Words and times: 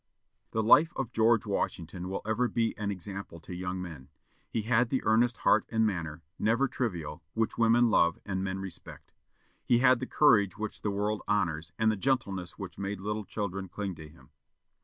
The 0.49 0.63
life 0.63 0.91
of 0.95 1.13
George 1.13 1.45
Washington 1.45 2.09
will 2.09 2.23
ever 2.25 2.47
be 2.47 2.75
an 2.75 2.89
example 2.89 3.39
to 3.41 3.53
young 3.53 3.79
men. 3.79 4.09
He 4.49 4.63
had 4.63 4.89
the 4.89 5.03
earnest 5.03 5.37
heart 5.37 5.67
and 5.69 5.85
manner 5.85 6.23
never 6.39 6.67
trivial 6.67 7.21
which 7.35 7.59
women 7.59 7.91
love, 7.91 8.17
and 8.25 8.43
men 8.43 8.57
respect. 8.57 9.11
He 9.63 9.77
had 9.77 9.99
the 9.99 10.07
courage 10.07 10.57
which 10.57 10.81
the 10.81 10.89
world 10.89 11.21
honors, 11.27 11.71
and 11.77 11.91
the 11.91 11.97
gentleness 11.97 12.57
which 12.57 12.79
made 12.79 12.99
little 12.99 13.25
children 13.25 13.69
cling 13.69 13.93
to 13.93 14.07
him. 14.09 14.31